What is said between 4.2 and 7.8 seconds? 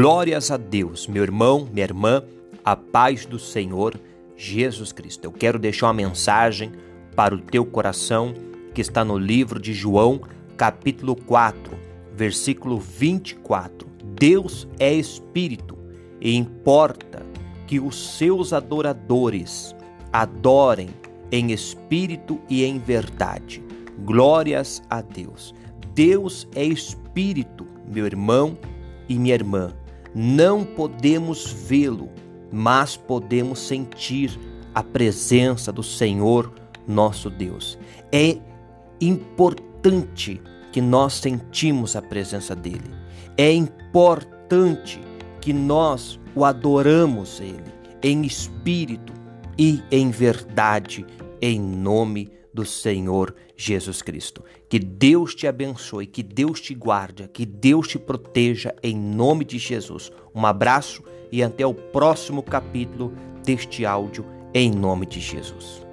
Jesus Cristo. Eu quero deixar uma mensagem para o teu